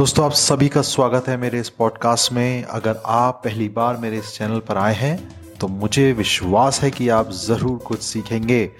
दोस्तों, 0.00 0.24
आप 0.24 0.32
सभी 0.32 0.68
का 0.68 0.80
स्वागत 0.82 1.26
है 1.28 1.36
मेरे 1.36 1.58
इस 1.60 1.68
पॉडकास्ट 1.68 2.32
में। 2.32 2.62
अगर 2.64 3.00
आप 3.06 3.40
पहली 3.44 3.68
बार 3.68 3.96
मेरे 3.96 4.18
इस 4.18 4.32
चैनल 4.34 4.60
पर 4.60 4.76
आए 4.76 4.94
हैं 4.94 5.56
तो 5.58 5.68
मुझे 5.68 6.12
विश्वास 6.12 6.80
है 6.82 6.90
कि 6.90 7.08
आप 7.08 7.30
ज़रूर 7.30 7.76
कुछ 7.78 8.02
सीखेंगे 8.02 8.70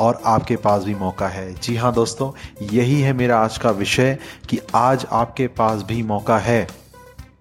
और 0.00 0.20
आपके 0.24 0.56
पास 0.56 0.82
भी 0.84 0.94
मौका 0.94 1.28
है। 1.28 1.54
जी 1.54 1.76
हाँ 1.76 1.92
दोस्तों, 1.94 2.30
यही 2.72 3.00
है 3.00 3.12
मेरा 3.12 3.38
आज 3.38 3.56
का 3.58 3.70
विषय 3.70 4.18
कि 4.48 4.58
आज 4.74 5.06
आपके 5.12 5.46
पास 5.46 5.82
भी 5.82 6.02
मौका 6.02 6.38
है। 6.38 6.66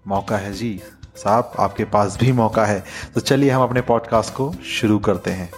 मौका 0.07 0.37
है 0.37 0.53
जी, 0.53 0.79
साहब, 1.17 1.51
आपके 1.59 1.85
पास 1.87 2.17
भी 2.17 2.31
मौका 2.31 2.65
है। 2.65 2.83
तो 3.13 3.21
चलिए 3.21 3.49
हम 3.49 3.63
अपने 3.63 3.81
पॉडकास्ट 3.81 4.33
को 4.33 4.51
शुरू 4.71 4.99
करते 4.99 5.31
हैं। 5.31 5.51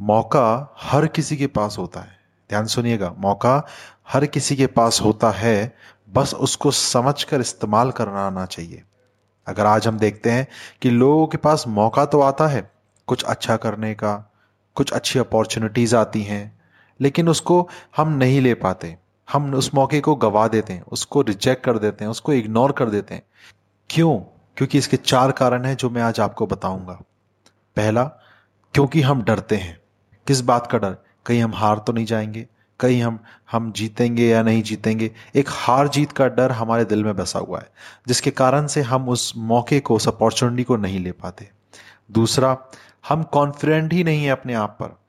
मौका 0.00 0.74
हर 0.82 1.06
किसी 1.08 1.36
के 1.36 1.46
पास 1.48 1.78
होता 1.78 2.00
है। 2.00 2.18
ध्यान 2.50 2.66
सुनिएगा, 2.66 3.14
मौका 3.18 3.66
हर 4.12 4.26
किसी 4.26 4.56
के 4.56 4.66
पास 4.66 5.00
होता 5.00 5.30
है, 5.30 5.76
बस 6.12 6.34
उसको 6.34 6.70
समझकर 6.70 7.40
इस्तेमाल 7.40 7.90
करना 7.90 8.26
आना 8.26 8.46
चाहिए। 8.46 8.82
अगर 9.46 9.66
आज 9.66 9.88
हम 9.88 9.98
देखते 9.98 10.30
हैं 10.30 10.48
कि 10.82 10.90
लोगों 10.90 11.26
के 11.26 11.36
पास 11.36 11.64
मौका 11.68 12.04
तो 12.04 12.20
आता 12.20 12.46
है, 12.46 12.70
कुछ 13.06 13.24
अच्छा 13.24 13.56
करने 13.56 13.94
का, 13.94 14.32
कुछ 14.74 14.92
अच्छी 14.92 15.18
अपॉर्चुनिटीज़ 15.18 15.96
आती 15.96 16.22
हैं, 16.22 16.60
लेकिन 17.00 17.28
उसको 17.28 17.68
हम 17.96 18.08
नहीं 18.08 18.40
ले 18.40 18.54
पाते। 18.54 18.98
हम 19.32 19.54
उस 19.54 19.74
मौके 19.74 20.00
को 20.00 20.14
गवा 20.14 20.48
देते 20.48 20.72
हैं, 20.72 20.82
उसको 20.82 21.22
रिजेक्ट 21.22 21.64
कर 21.64 21.78
देते 21.78 22.04
हैं, 22.04 22.10
उसको 22.10 22.32
इग्नोर 22.32 22.72
कर 22.72 22.90
देते 22.90 23.14
हैं। 23.14 23.22
क्यों? 23.90 24.16
क्योंकि 24.56 24.78
इसके 24.78 24.96
चार 24.96 25.32
कारण 25.32 25.64
हैं 25.64 25.76
जो 25.76 25.90
मैं 25.90 26.02
आज 26.02 26.20
आपको 26.20 26.46
बताऊँगा। 26.46 27.02
पहला, 27.76 28.04
क्योंकि 28.74 29.00
हम 29.00 29.22
डरते 29.22 29.56
हैं। 29.56 29.80
किस 30.26 30.40
बात 30.40 30.66
का 30.66 30.78
डर? 30.78 30.96
कहीं 31.26 31.42
हम 31.42 31.54
हार 31.54 31.78
तो 31.78 31.92
नहीं 31.92 32.06
जाएँगे, 32.06 32.46
कहीं 32.80 33.02
हम 33.02 33.18
हम 33.50 33.72
जीतेंगे 33.72 34.28
या 34.28 34.42
नहीं 34.42 34.62
जीतेंगे, 34.62 35.10
एक 35.34 35.46
हार 35.48 35.88
जीत 35.88 36.12
का 36.12 36.28
डर 36.28 36.52
हमारे 36.52 36.84
दिल 36.84 37.04
में 37.04 37.16
बसा 37.16 37.38
हुआ 37.38 37.58
है, 37.58 37.70
जिसके 38.08 38.30
कारण 38.30 38.66
से 38.66 38.82
हम 38.82 39.08
उस 39.08 39.32
मौके 39.36 39.80
को, 39.80 39.96
उस 39.96 40.08
अपॉर्चुनिटी 40.08 40.64
को 40.64 40.76
नहीं 40.76 41.00
ले 41.00 41.12
पाते। 41.12 41.50
दूसरा, 42.10 42.58
हम 43.08 43.22
कॉन्फिडेंट 43.22 43.92
ही 43.92 44.04
नहीं 44.04 44.24
है 44.24 44.30
अपने 44.30 44.54
आप 44.54 44.70
पर। 44.70 44.99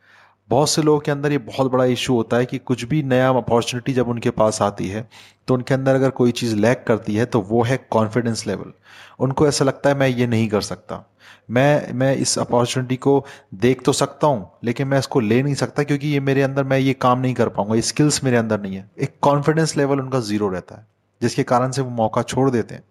बहुत 0.52 0.70
से 0.70 0.82
लोगों 0.82 1.00
के 1.00 1.12
अंदर 1.12 1.32
ये 1.32 1.38
बहुत 1.40 1.72
बड़ा 1.72 1.86
इशू 1.88 2.16
होता 2.16 2.38
है 2.38 2.46
कि 2.46 2.58
कुछ 2.60 2.84
भी 2.86 3.02
नया 3.06 3.30
अपॉर्चुनिटी 3.30 3.94
जब 3.94 4.10
उनके 4.10 4.30
पास 4.32 4.62
आती 4.62 4.88
है 4.88 5.08
तो 5.48 5.54
उनके 5.54 5.74
अंदर 5.74 5.96
अगर 5.96 6.10
कोई 6.12 6.32
चीज़ 6.34 6.56
लैक 6.56 6.84
करती 6.88 7.16
है 7.16 7.26
तो 7.26 7.42
वो 7.42 7.64
है 7.64 7.78
कॉन्फिडेंस 7.92 8.46
लेवल 8.48 8.74
उनको 9.20 9.48
ऐसा 9.48 9.66
लगता 9.66 9.90
है, 9.90 9.96
मैं 9.96 10.08
ये 10.08 10.28
नहीं 10.28 10.48
कर 10.50 10.62
सकता। 10.62 11.04
मैं 11.52 11.94
मैं 11.94 12.16
इस 12.16 12.38
अपॉर्चुनिटी 12.40 12.96
को 12.98 13.14
देख 13.56 13.82
तो 13.86 13.94
सकता 13.94 14.28
हूँ, 14.28 14.50
लेकिन 14.64 14.88
मैं 14.88 15.00
इसको 15.00 15.20
ले 15.20 15.42
नहीं 15.44 15.54
सकता 15.56 15.84
क्योंकि 15.84 16.08
ये 16.08 16.20
मेरे 16.20 16.42
अंदर, 16.42 16.64
मैं 16.64 16.78
ये 16.80 16.94
काम 16.96 17.20
नहीं 17.20 17.34
कर 17.34 17.50
पाऊँगा। 17.50 17.76
ये 17.76 17.82
स्किल्स 17.82 18.24
मेरे 18.24 18.38
अंदर 18.38 18.62
नहीं 18.62 18.76
है. 18.76 18.90
एक 19.00 19.16
कॉन्फिडेंस 19.22 19.76
लेवल 19.78 20.00
उनका 20.00 20.20
ज़ीरो 20.22 20.50
रहता 20.50 20.76
है, 20.76 20.86
जिसके 21.22 21.44
कारण 21.44 21.72
से 21.72 21.82
वो 21.82 21.90
मौका 21.92 22.22
छोड़ 22.24 22.50
देते 22.50 22.76
हैं। 22.76 22.84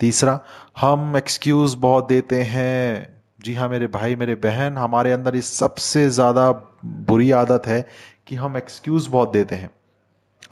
तीसरा, 0.00 0.38
हम 0.80 1.16
एक्सक्यूज़ 1.16 1.76
बहुत 1.76 2.08
देते 2.08 2.42
हैं। 2.44 3.18
जी 3.40 3.54
हाँ 3.54 3.68
मेरे 3.68 3.86
भाई, 3.88 4.16
मेरे 4.16 4.34
बहन, 4.36 4.76
हमारे 4.78 5.12
अंदर 5.12 5.36
इस 5.36 5.52
सबसे 5.58 6.08
ज़्यादा 6.10 6.50
बुरी 6.84 7.30
आदत 7.30 7.62
है 7.66 7.88
कि 8.26 8.36
हम 8.36 8.56
एक्सक्यूज़ 8.56 9.10
बहुत 9.10 9.32
देते 9.32 9.54
हैं। 9.54 9.70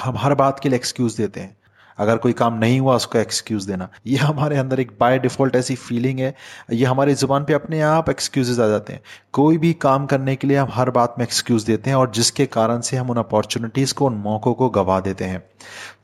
हम 0.04 0.16
हर 0.16 0.34
बात 0.34 0.60
के 0.60 0.68
लिए 0.68 0.76
एक्सक्यूज़ 0.76 1.16
देते 1.18 1.40
हैं। 1.40 1.56
अगर 1.98 2.16
कोई 2.16 2.32
काम 2.32 2.54
नहीं 2.54 2.80
हुआ, 2.80 2.96
उसका 2.96 3.20
एक्सक्यूज 3.20 3.64
देना। 3.64 3.88
ये 4.06 4.16
हमारे 4.16 4.56
अंदर 4.56 4.80
एक 4.80 4.96
बाय 5.00 5.18
डिफ़ॉल्ट 5.18 5.56
ऐसी 5.56 5.74
फीलिंग 5.74 6.18
है। 6.18 6.34
ये 6.72 6.84
हमारी 6.84 7.14
ज़ुबान 7.14 7.44
पे 7.44 7.52
अपने 7.52 7.80
आप 7.80 8.10
एक्सक्यूजेज 8.10 8.60
आ 8.60 8.68
जाते 8.68 8.92
हैं। 8.92 9.00
कोई 9.32 9.58
भी 9.58 9.72
काम 9.72 10.06
करने 10.06 10.36
के 10.36 10.46
लिए 10.46 10.56
हम 10.56 10.68
हर 10.72 10.90
बात 10.90 11.14
में 11.18 11.24
एक्सक्यूज 11.24 11.64
देते 11.64 11.90
हैं 11.90 11.96
और 11.96 12.10
जिसके 12.10 12.46
कारण 12.46 12.80
से 12.80 12.96
हम 12.96 13.10
उन 13.10 13.16
अपॉर्चुनिटीज़ 13.16 13.94
को, 13.94 14.06
उन 14.06 14.14
मौक़ों 14.14 14.54
को 14.54 14.68
गवा 14.68 15.00
देते 15.00 15.24
हैं। 15.24 15.50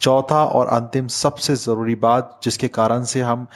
चौथा 0.00 0.44
और 0.44 0.66
अंतिम 0.66 1.06
सबसे 1.06 1.56
ज़रूरी 1.56 1.94
बात 1.94 2.40
जिसके 2.44 2.68
कारण 2.68 3.02
से 3.02 3.20
हम 3.20 3.46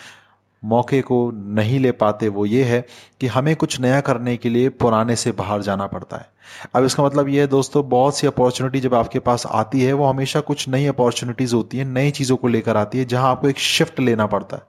मौके 0.65 1.03
को 1.03 1.31
नहीं 1.35 1.81
ले 1.81 1.93
पाते, 1.93 2.29
वो 2.29 2.47
ये 2.47 2.65
है 2.65 2.87
कि 3.21 3.27
हमें 3.27 3.57
कुछ 3.57 3.81
नया 3.81 4.01
करने 4.01 4.37
के 4.37 4.49
लिए 4.49 4.69
पुराने 4.69 5.17
से 5.17 5.33
बाहर 5.33 5.63
जाना 5.63 5.87
पड़ता 5.87 6.17
है। 6.17 6.37
अब 6.75 6.85
इसका 6.85 7.05
मतलब 7.05 7.29
ये 7.29 7.41
है 7.41 7.47
दोस्तों, 7.47 7.89
बहुत 7.89 8.19
सी 8.19 8.27
अपॉर्चुनिटी 8.27 8.81
जब 8.81 8.95
आपके 8.95 9.19
पास 9.19 9.47
आती 9.47 9.81
है, 9.81 9.93
वो 9.93 10.07
हमेशा 10.07 10.41
कुछ 10.41 10.69
नई 10.69 10.87
अपॉर्चुनिटीज़ 10.87 11.55
होती 11.55 11.79
है, 11.79 11.85
नई 11.85 12.11
चीज़ों 12.11 12.37
को 12.37 12.49
लेकर 12.49 12.77
आती 12.77 12.99
है, 12.99 13.05
जहाँ 13.05 13.31
आपको 13.31 13.49
एक 13.49 13.59
शिफ्ट 13.59 14.01
लेना 14.01 14.27
पड़ता 14.27 14.57
है। 14.57 14.63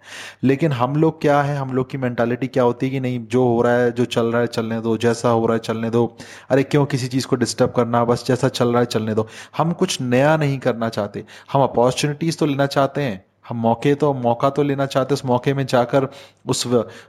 लेकिन 0.44 0.72
हम 0.72 0.96
लोग 0.96 1.22
क्या 1.22 1.42
है, 1.42 1.58
हम 1.58 1.74
लोग 1.74 1.90
की 1.90 1.98
मेंटालिटी 1.98 2.48
क्या 2.48 2.64
होती 2.64 2.86
है 2.86 2.92
कि 2.92 3.00
नहीं, 3.00 3.28
जो 3.28 3.48
हो 3.48 3.62
रहा 3.62 3.74
है, 3.74 3.92
जो 3.92 4.06
चल 4.06 4.26
रहा 4.26 4.42
है, 4.42 4.48
चलने 4.48 4.82
दो, 4.82 4.98
जैसा 4.98 5.30
हो 5.30 5.46
रहा 5.46 5.54
है, 5.54 5.60
चलने 5.60 5.90
दो। 5.90 6.18
अरे 6.50 6.64
क्यों 6.64 6.86
किसी 6.86 7.08
चीज़ 7.08 7.28
को 7.28 7.36
डिस्टर्ब 7.36 7.72
करना, 7.72 8.06
बस 8.06 8.26
जैसा 8.28 8.48
चल 8.48 8.70
रहा 8.70 8.80
है, 8.80 8.86
चलने 8.86 9.14
दो। 9.14 9.28
हम 9.58 9.72
कुछ 9.72 10.02
नया 10.02 10.38
नहीं 10.38 10.60
करना 10.60 10.90
चाहते। 10.90 11.24
हम 11.54 11.64
अपॉर्चुनिटीज़ 11.64 12.38
तो 12.38 12.46
लेना 12.46 12.66
चाहते 12.66 13.02
हैं 13.02 13.26
हम 13.48 13.58
मौके 13.58 13.94
तो 13.96 14.14
मौका 14.16 14.50
तो 14.50 14.64
लेना 14.64 14.86
चाहते, 14.86 15.14
उस 15.14 15.26
मौके 15.26 15.54
में 15.54 15.66
जाकर 15.66 16.08
उस 16.46 16.64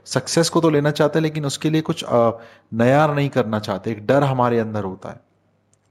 सक्सेस 0.07 0.49
को 0.49 0.61
तो 0.61 0.69
लेना 0.69 0.91
चाहते 0.91 1.19
हैं 1.19 1.23
लेकिन 1.23 1.45
उसके 1.45 1.69
लिए 1.69 1.81
कुछ 1.81 2.05
नया 2.09 3.05
नहीं 3.07 3.29
करना 3.29 3.59
चाहते। 3.59 3.91
एक 3.91 4.05
डर 4.07 4.23
हमारे 4.23 4.59
अंदर 4.59 4.83
होता 4.83 5.09
है। 5.09 5.21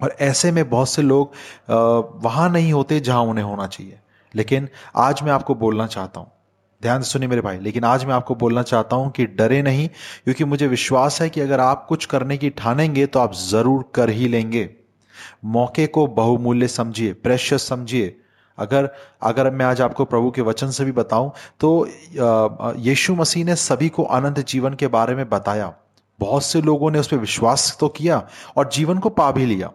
और 0.00 0.14
ऐसे 0.20 0.50
में 0.52 0.68
बहुत 0.70 0.88
से 0.88 1.02
लोग 1.02 1.32
वहाँ 2.24 2.48
नहीं 2.50 2.72
होते 2.72 3.00
जहाँ 3.00 3.22
उन्हें 3.24 3.44
होना 3.44 3.66
चाहिए। 3.66 3.98
लेकिन 4.34 4.68
आज 4.96 5.22
मैं 5.22 5.32
आपको 5.32 5.54
बोलना 5.56 5.86
चाहता 5.86 6.20
हूँ। 6.20 6.30
ध्यान 6.82 7.02
से 7.02 7.10
सुनिए 7.10 7.28
मेरे 7.28 7.42
भाई। 7.42 7.58
लेकिन 7.58 7.84
आज 7.84 8.04
मैं 8.04 8.14
आपको 8.14 8.34
बोलना 8.34 8.62
चाहता 8.62 8.96
हूँ 8.96 9.10
कि 9.10 9.26
डरे 9.28 9.60
नहीं, 9.62 9.88
क्योंकि 10.24 10.44
मुझे 10.44 10.66
विश्वास 10.66 11.20
है 11.22 11.28
कि 11.30 11.40
अगर 11.40 11.60
आप 11.60 11.84
कुछ 11.88 12.04
करने 12.06 12.36
की 12.38 12.50
ठानेंगे 12.52 13.06
तो 13.06 13.20
आप 13.20 13.34
ज़रूर 13.34 13.84
कर 13.94 14.10
ही 14.10 14.28
लेंगे। 14.28 14.68
मौके 15.46 15.86
को 15.88 16.06
बहुमूल्य 16.08 16.68
समझिए 16.68 17.12
प्रेशियस 17.14 17.68
समझिए। 17.68 18.16
अगर 18.58 18.88
अगर 19.22 19.50
मैं 19.50 19.66
आज 19.66 19.80
आपको 19.80 20.04
प्रभु 20.04 20.30
के 20.30 20.42
वचन 20.42 20.70
से 20.70 20.84
भी 20.84 20.92
बताऊँ 20.92 21.30
तो 21.60 21.70
यीशु 22.80 23.14
मसीह 23.14 23.44
ने 23.44 23.56
सभी 23.56 23.88
को 23.88 24.02
अनंत 24.04 24.38
जीवन 24.46 24.74
के 24.74 24.86
बारे 24.88 25.14
में 25.14 25.28
बताया। 25.28 25.72
बहुत 26.18 26.44
से 26.44 26.62
लोगों 26.62 26.90
ने 26.90 26.98
उस 26.98 27.08
पर 27.08 27.16
विश्वास 27.16 27.76
तो 27.80 27.88
किया 27.90 28.22
और 28.56 28.68
जीवन 28.72 28.98
को 28.98 29.10
पा 29.10 29.30
भी 29.32 29.44
लिया, 29.46 29.70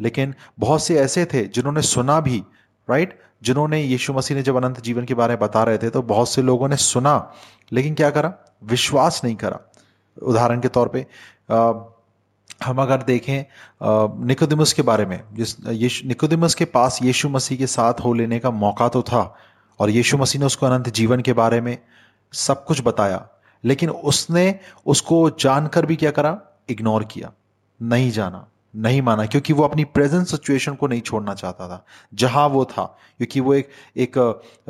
लेकिन 0.00 0.34
बहुत 0.58 0.82
से 0.82 0.98
ऐसे 1.00 1.24
थे 1.24 1.44
जिन्होंने 1.46 1.82
सुना 1.84 2.20
भी 2.20 2.42
राइट 2.88 3.18
जिन्होंने 3.42 3.80
यीशु 3.82 4.12
मसीह 4.12 4.36
ने 4.36 4.42
जब 4.42 4.56
अनंत 4.56 4.80
जीवन 4.80 5.04
के 5.04 5.14
बारे 5.14 5.34
में 5.34 5.40
बता 5.40 5.62
रहे 5.64 5.78
थे 5.78 5.90
तो 5.90 6.02
बहुत 6.04 6.28
से 6.28 6.42
लोगों 6.42 6.68
ने 6.68 6.76
सुना, 6.76 7.32
लेकिन 7.72 7.94
क्या 7.94 8.10
करा? 8.10 8.32
विश्वास 8.64 9.20
नहीं 9.24 9.36
करा। 9.36 9.60
उदाहरण 10.16 10.60
के 10.60 10.68
तौर 10.68 10.88
पे 10.88 11.06
हम 12.64 12.80
अगर 12.82 13.02
देखें 13.02 13.44
निकोदिमस 14.26 14.72
के 14.72 14.82
बारे 14.82 15.06
में, 15.06 15.22
जिस, 15.32 15.56
यीशु, 15.68 16.06
निकोदिमस 16.08 16.54
के 16.54 16.64
पास 16.66 16.98
यीशु 17.02 17.28
मसीह 17.28 17.58
के 17.58 17.66
साथ 17.66 18.00
हो 18.00 18.12
लेने 18.14 18.38
का 18.38 18.50
मौका 18.50 18.88
तो 18.88 19.02
था, 19.02 19.22
और 19.80 19.90
यीशु 19.90 20.16
मसीह 20.16 20.40
ने 20.40 20.46
उसको 20.46 20.66
अनंत 20.66 20.88
जीवन 20.90 21.20
के 21.20 21.32
बारे 21.32 21.60
में 21.60 21.76
सब 22.32 22.64
कुछ 22.64 22.82
बताया, 22.84 23.26
लेकिन 23.64 23.90
उसने 23.90 24.54
उसको 24.86 25.28
जानकर 25.30 25.86
भी 25.86 25.96
क्या 25.96 26.10
करा? 26.10 26.38
इग्नोर 26.68 27.04
किया, 27.04 27.32
नहीं 27.80 28.10
जाना। 28.10 28.46
नहीं 28.74 29.00
माना, 29.02 29.24
क्योंकि 29.26 29.52
वो 29.52 29.62
अपनी 29.62 29.84
प्रेजेंट 29.84 30.26
सिचुएशन 30.26 30.74
को 30.74 30.86
नहीं 30.86 31.00
छोड़ना 31.00 31.34
चाहता 31.34 31.68
था। 31.68 31.84
जहाँ 32.14 32.46
वो 32.48 32.64
था, 32.64 32.84
क्योंकि 33.18 33.40
वो 33.40 33.54
एक 33.54 33.68
एक 33.96 34.18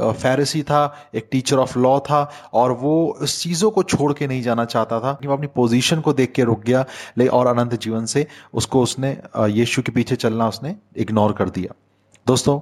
फैरसी 0.00 0.62
था, 0.62 1.10
एक 1.14 1.28
टीचर 1.30 1.58
ऑफ़ 1.58 1.78
लॉ 1.78 1.98
था, 2.00 2.30
और 2.52 2.72
वो 2.72 3.06
उस 3.20 3.40
चीज़ों 3.42 3.70
को 3.70 3.82
छोड़ 3.82 4.12
के 4.12 4.26
नहीं 4.26 4.42
जाना 4.42 4.64
चाहता 4.64 5.00
था। 5.00 5.18
वो 5.24 5.32
अपनी 5.32 5.46
पोजीशन 5.46 6.00
को 6.00 6.12
देख 6.12 6.32
के 6.32 6.44
रुक 6.44 6.62
गया, 6.64 6.84
ले, 7.18 7.26
और 7.26 7.46
अनंत 7.46 7.74
जीवन 7.74 8.06
से 8.06 8.26
उसको 8.54 8.82
उसने 8.82 9.16
यीशु 9.38 9.82
के 9.82 9.92
पीछे 9.92 10.16
चलना 10.16 10.48
उसने 10.48 10.76
इग्नोर 10.96 11.32
कर 11.32 11.48
दिया। 11.50 11.74
दोस्तों, 12.26 12.60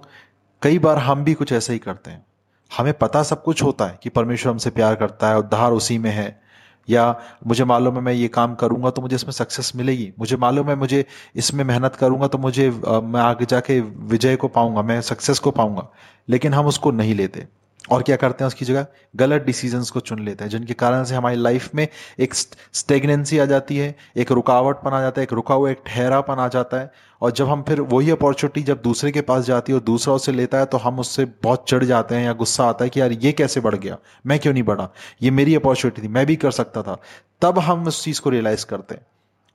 कई 0.62 0.78
बार 0.78 0.98
हम 0.98 1.24
भी 1.24 1.34
कुछ 1.34 1.52
ऐसे 1.52 1.72
ही 1.72 1.78
करते 1.78 2.10
हैं। 2.10 2.24
हमें 2.70 2.92
पता 2.94 3.22
सब 3.22 3.42
कुछ 3.42 3.62
होता 3.62 3.86
है 3.86 3.98
कि 4.02 4.08
परमेश्वर 4.10 4.52
हमसे 4.52 4.70
प्यार 4.70 4.94
करता 4.94 5.28
है, 5.28 5.38
उद्धार 5.38 5.72
उसी 5.72 5.98
में 5.98 6.10
है। 6.10 6.45
या 6.88 7.04
मुझे 7.46 7.64
मालूम 7.64 7.94
है 7.94 8.00
मैं 8.00 8.12
ये 8.12 8.28
काम 8.28 8.54
करूँगा 8.54 8.90
तो 8.90 9.02
मुझे 9.02 9.14
इसमें 9.16 9.32
सक्सेस 9.32 9.72
मिलेगी। 9.76 10.12
मुझे 10.18 10.36
मालूम 10.36 10.68
है 10.68 10.76
मुझे 10.76 11.04
इसमें 11.36 11.64
मेहनत 11.64 11.96
करूँगा 11.96 12.26
तो 12.28 12.38
मुझे 12.38 12.70
मैं 12.70 13.20
आगे 13.20 13.46
जाके 13.46 13.80
विजय 13.80 14.36
को 14.36 14.48
पाऊँगा, 14.48 14.82
मैं 14.82 15.00
सक्सेस 15.02 15.38
को 15.38 15.50
पाऊँगा। 15.52 15.88
लेकिन 16.28 16.54
हम 16.54 16.66
उसको 16.66 16.90
नहीं 16.92 17.14
लेते। 17.14 17.46
और 17.90 18.02
क्या 18.02 18.16
करते 18.16 18.44
हैं 18.44 18.46
उसकी 18.46 18.64
जगह? 18.64 18.86
गलत 19.16 19.42
डिसीजंस 19.42 19.90
को 19.90 20.00
चुन 20.00 20.24
लेते 20.24 20.44
हैं, 20.44 20.50
जिनके 20.50 20.74
कारण 20.74 21.04
से 21.04 21.14
हमारी 21.14 21.36
लाइफ 21.36 21.74
में 21.74 21.86
एक 22.18 22.34
स्टेगनेंसी 22.34 23.38
आ 23.38 23.44
जाती 23.44 23.76
है, 23.76 23.94
एक 24.16 24.32
रुकावटपन 24.32 24.90
आ 24.90 25.00
जाता 25.00 25.20
है, 25.20 25.22
एक 25.22 25.32
रुका 25.32 25.54
हुआ, 25.54 25.70
एक 25.70 25.82
ठहरापन 25.86 26.34
आ 26.34 26.48
जाता 26.48 26.76
है, 26.76 26.90
और 27.22 27.30
जब 27.30 27.48
हम 27.48 27.62
फिर 27.62 27.80
वही 27.80 28.10
अपॉर्चुनिटी 28.10 28.62
जब 28.62 28.80
दूसरे 28.82 29.12
के 29.12 29.20
पास 29.20 29.44
जाती 29.44 29.72
है 29.72 29.78
और 29.78 29.84
दूसरा 29.84 30.14
उसे 30.14 30.32
लेता 30.32 30.58
है 30.58 30.66
तो 30.66 30.78
हम 30.78 30.98
उससे 30.98 31.24
बहुत 31.42 31.64
चढ़ 31.68 31.84
जाते 31.84 32.14
हैं 32.14 32.24
या 32.24 32.32
गुस्सा 32.32 32.64
आता 32.64 32.84
है 32.84 32.90
कि 32.90 33.00
यार 33.00 33.12
ये 33.12 33.32
कैसे 33.32 33.60
बढ़ 33.60 33.74
गया? 33.74 33.96
मैं 34.26 34.38
क्यों 34.38 34.52
नहीं 34.52 34.62
बढ़ा? 34.62 34.88
ये 35.22 35.30
मेरी 35.30 35.54
अपॉर्चुनिटी 35.54 36.02
थी, 36.02 36.08
मैं 36.08 36.26
भी 36.26 36.36
कर 36.36 36.50
सकता 36.50 36.82
था। 36.82 37.00
तब 37.42 37.58
हम 37.58 37.86
उस 37.86 38.04
चीज़ 38.04 38.20
को 38.20 38.30
रियलाइज़ 38.30 38.66
करते 38.66 38.94
हैं। 38.94 39.06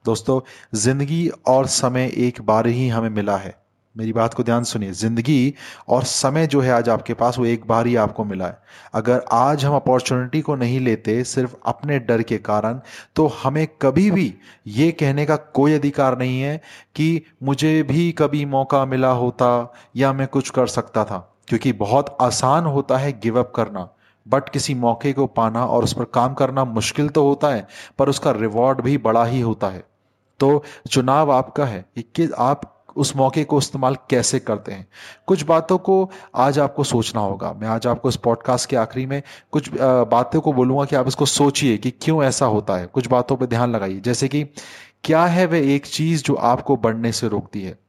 दोस्तों, 0.05 0.39
ज़िंदगी 0.75 1.29
और 1.47 1.67
समय 1.67 2.11
एक 2.17 2.41
बार 2.41 2.67
ही 2.67 2.87
हमें 2.89 3.09
मिला 3.09 3.37
है। 3.37 3.60
मेरी 3.95 4.13
बात 4.13 4.33
को 4.33 4.43
ध्यान 4.43 4.63
सुनिए। 4.63 4.91
ज़िंदगी 4.91 5.53
और 5.87 6.03
समय 6.03 6.47
जो 6.47 6.59
है 6.61 6.71
आज 6.71 6.89
आपके 6.89 7.13
पास, 7.13 7.37
वो 7.37 7.45
एक 7.45 7.65
बार 7.67 7.87
ही 7.87 7.95
आपको 7.95 8.23
मिला 8.23 8.45
है। 8.45 8.57
अगर 8.93 9.23
आज 9.31 9.65
हम 9.65 9.75
अपॉर्चुनिटी 9.75 10.41
को 10.41 10.55
नहीं 10.55 10.79
लेते, 10.79 11.23
सिर्फ़ 11.23 11.55
अपने 11.65 11.99
डर 11.99 12.21
के 12.21 12.37
कारण 12.37 12.79
तो 13.15 13.27
हमें 13.43 13.67
कभी 13.81 14.11
भी 14.11 14.33
ये 14.67 14.91
कहने 14.91 15.25
का 15.25 15.35
कोई 15.35 15.73
अधिकार 15.73 16.17
नहीं 16.17 16.41
है 16.41 16.61
कि 16.95 17.21
मुझे 17.43 17.83
भी 17.83 18.11
कभी 18.11 18.45
मौका 18.45 18.85
मिला 18.85 19.11
होता 19.11 19.73
या 19.95 20.13
मैं 20.13 20.27
कुछ 20.27 20.49
कर 20.49 20.67
सकता 20.67 21.03
था। 21.05 21.27
क्योंकि 21.47 21.73
बहुत 21.73 22.17
आसान 22.21 22.65
होता 22.65 22.97
है 22.97 23.11
गिव 23.19 23.39
अप 23.39 23.51
करना। 23.55 23.89
बट 24.27 24.49
किसी 24.49 24.73
मौके 24.75 25.13
को 25.13 25.25
पाना 25.27 25.65
और 25.65 25.83
उस 25.83 25.93
पर 25.93 26.03
काम 26.03 26.33
करना 26.33 26.65
मुश्किल 26.65 27.09
तो 27.09 27.27
होता 27.27 27.49
है, 27.49 27.67
पर 27.99 28.09
उसका 28.09 28.31
रिवॉर्ड 28.31 28.81
भी 28.81 28.97
बड़ा 28.97 29.25
ही 29.25 29.41
होता 29.41 29.67
है। 29.67 29.83
तो 30.39 30.63
चुनाव 30.91 31.31
आपका 31.31 31.65
है। 31.65 31.85
कि 31.97 32.29
आप 32.37 32.80
उस 32.95 33.15
मौके 33.15 33.43
को 33.43 33.57
इस्तेमाल 33.57 33.95
कैसे 34.09 34.39
करते 34.39 34.71
हैं? 34.71 34.87
कुछ 35.27 35.43
बातों 35.43 35.77
को 35.77 36.11
आज 36.35 36.59
आपको 36.59 36.83
सोचना 36.83 37.21
होगा। 37.21 37.53
मैं 37.53 37.67
आज 37.67 37.87
आपको 37.87 38.09
इस 38.09 38.15
पॉडकास्ट 38.15 38.69
के 38.69 38.75
आखिरी 38.75 39.05
में 39.05 39.21
कुछ 39.51 39.69
बातों 39.81 40.41
को 40.41 40.53
बोलूँगा 40.53 40.85
कि 40.85 40.95
आप 40.95 41.07
इसको 41.07 41.25
सोचिए 41.25 41.77
कि 41.77 41.91
क्यों 41.91 42.23
ऐसा 42.23 42.45
होता 42.45 42.77
है। 42.77 42.85
कुछ 42.85 43.07
बातों 43.07 43.35
पर 43.35 43.45
ध्यान 43.45 43.71
लगाइए। 43.71 43.99
जैसे 43.99 44.27
कि, 44.27 44.43
क्या 45.03 45.25
है 45.25 45.45
वह 45.45 45.57
एक 45.57 45.85
चीज़ 45.85 46.23
जो 46.23 46.35
आपको 46.35 46.75
बढ़ने 46.77 47.11
से 47.11 47.27
रोकती 47.27 47.61
है? 47.61 47.79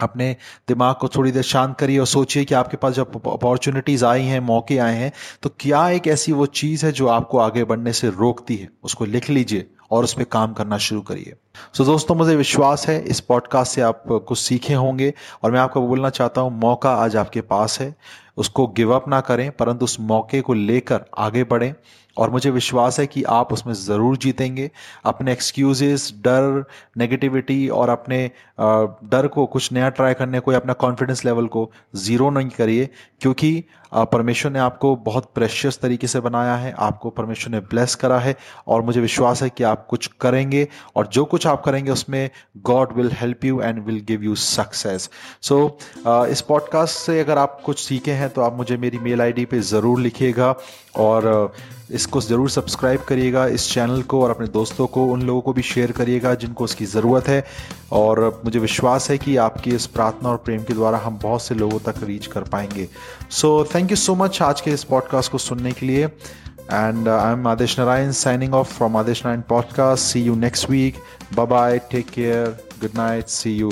अपने 0.00 0.36
दिमाग 0.68 0.94
को 1.00 1.08
थोड़ी 1.08 1.32
देर 1.32 1.42
शांत 1.42 1.76
करिए 1.78 1.98
और 1.98 2.06
सोचिए 2.06 2.44
कि 2.44 2.54
आपके 2.54 2.76
पास 2.76 2.92
जब 2.92 3.28
अपॉर्चुनिटीज़ 3.28 4.04
आई 4.04 4.22
हैं, 4.22 4.40
मौके 4.40 4.78
आए 4.78 4.96
हैं 4.96 5.12
तो 5.42 5.50
क्या 5.60 5.88
एक 5.88 6.06
ऐसी 6.06 6.32
वो 6.32 6.46
चीज़ 6.46 6.86
है 6.86 6.92
जो 6.92 7.06
आपको 7.06 7.38
आगे 7.38 7.64
बढ़ने 7.64 7.92
से 7.92 8.10
रोकती 8.10 8.56
है? 8.56 8.68
उसको 8.82 9.04
लिख 9.04 9.30
लीजिए। 9.30 9.70
और 9.94 10.04
उस 10.04 10.14
पर 10.14 10.24
काम 10.24 10.52
करना 10.52 10.78
शुरू 10.78 11.00
करिए। 11.00 11.34
सो 11.74 11.84
so, 11.84 11.90
दोस्तों 11.90 12.14
मुझे 12.14 12.36
विश्वास 12.36 12.86
है 12.88 13.00
इस 13.04 13.20
पॉडकास्ट 13.20 13.72
से 13.72 13.80
आप 13.80 14.04
कुछ 14.06 14.38
सीखे 14.38 14.74
होंगे 14.74 15.12
और 15.42 15.52
मैं 15.52 15.60
आपको 15.60 15.80
बोलना 15.80 16.10
चाहता 16.10 16.40
हूँ 16.40 16.58
मौका 16.60 16.94
आज 16.94 17.16
आपके 17.16 17.40
पास 17.40 17.80
है। 17.80 17.94
उसको 18.36 18.66
गिव 18.66 18.94
अप 18.94 19.08
ना 19.08 19.20
करें, 19.22 19.50
परंतु 19.50 19.84
उस 19.84 19.98
मौके 20.02 20.40
को 20.40 20.54
लेकर 20.54 21.04
आगे 21.18 21.44
बढ़ें। 21.44 21.72
और 22.16 22.30
मुझे 22.30 22.50
विश्वास 22.50 22.98
है 23.00 23.06
कि 23.06 23.22
आप 23.28 23.52
उसमें 23.52 23.72
ज़रूर 23.74 24.16
जीतेंगे। 24.16 24.70
अपने 25.04 25.32
एक्सक्यूजेस 25.32 26.12
डर 26.24 26.64
नेगेटिविटी 26.98 27.68
और 27.68 27.88
अपने 27.88 28.18
डर 28.60 29.26
को 29.26 29.46
कुछ 29.46 29.70
नया 29.72 29.88
ट्राई 29.90 30.14
करने 30.14 30.40
को 30.40 30.52
या 30.52 30.58
अपना 30.58 30.72
कॉन्फिडेंस 30.74 31.24
लेवल 31.24 31.46
को 31.46 31.70
ज़ीरो 31.96 32.28
नहीं 32.30 32.50
करिए, 32.50 32.88
क्योंकि 33.20 33.64
परमेश्वर 33.94 34.52
ने 34.52 34.58
आपको 34.58 34.94
बहुत 34.96 35.30
प्रेशियस 35.34 35.78
तरीके 35.80 36.06
से 36.06 36.20
बनाया 36.20 36.54
है। 36.56 36.72
आपको 36.78 37.10
परमेश्वर 37.10 37.52
ने 37.52 37.60
ब्लेस 37.62 37.94
करा 37.94 38.18
है 38.18 38.36
और 38.68 38.82
मुझे 38.82 39.00
विश्वास 39.00 39.42
है 39.42 39.48
कि 39.50 39.64
आप 39.64 39.86
कुछ 39.90 40.06
करेंगे 40.20 40.66
और 40.96 41.06
जो 41.06 41.24
कुछ 41.24 41.46
आप 41.46 41.62
करेंगे 41.64 41.90
उसमें 41.90 42.30
God 42.66 42.92
will 42.96 43.10
help 43.12 43.44
you 43.44 43.60
and 43.60 43.84
will 43.84 44.00
give 44.08 44.22
you 44.22 44.34
success 44.36 45.08
so 45.42 45.58
इस 46.06 46.40
पॉडकास्ट 46.48 46.98
से 46.98 47.20
अगर 47.20 47.38
आप 47.38 47.60
कुछ 47.64 47.84
सीखे 47.84 48.12
हैं 48.12 48.23
तो 48.28 48.42
आप 48.42 48.56
मुझे 48.56 48.76
मेरी 48.76 48.98
मेल 48.98 49.20
आईडी 49.22 49.44
पे 49.44 49.60
ज़रूर 49.62 50.00
लिखिएगा 50.00 50.54
और 50.96 51.52
इसको 51.92 52.20
ज़रूर 52.20 52.50
सब्सक्राइब 52.50 53.00
करिएगा 53.00 53.46
इस 53.48 53.68
चैनल 53.72 54.02
को 54.02 54.22
और 54.22 54.30
अपने 54.30 54.46
दोस्तों 54.48 54.86
को, 54.86 55.04
उन 55.04 55.22
लोगों 55.22 55.40
को 55.40 55.52
भी 55.52 55.62
शेयर 55.62 55.92
करिएगा 55.92 56.34
जिनको 56.34 56.64
उसकी 56.64 56.84
ज़रूरत 56.86 57.28
है। 57.28 57.44
और 57.92 58.42
मुझे 58.44 58.58
विश्वास 58.58 59.10
है 59.10 59.18
कि 59.18 59.36
आपकी 59.38 59.74
इस 59.74 59.86
प्रार्थना 59.88 60.28
और 60.28 60.36
प्रेम 60.36 60.62
के 60.62 60.74
द्वारा 60.74 60.98
हम 60.98 61.18
बहुत 61.22 61.42
से 61.42 61.54
लोगों 61.54 61.78
तक 61.82 62.02
रीच 62.04 62.26
कर 62.26 62.42
पाएँगे। 62.52 62.88
So, 63.30 63.64
thank 63.74 63.90
you 63.90 63.96
so 63.96 64.14
much 64.14 64.42
आज 64.42 64.60
के 64.60 64.70
इस 64.70 64.84
पॉडकास्ट 64.84 65.32
को 65.32 65.38
सुनने 65.40 65.72
के 65.72 65.86
लिए। 65.86 66.04
And 66.04 67.08
I 67.08 67.32
am 67.32 67.46
Adesh 67.48 67.78
Narayan 67.78 68.12
signing 68.18 68.54
off 68.54 68.72
from 68.74 68.96
Adesh 68.96 69.24
Narayan 69.24 69.42
podcast. 69.48 70.04
See 70.04 70.22
you 70.22 70.34
next 70.36 70.70
week 70.70 71.02
bye 71.34 71.46
bye 71.46 71.78
take 71.90 72.10
care 72.10 72.46
good 72.80 72.96
night 72.96 73.28
see 73.28 73.56
you 73.56 73.70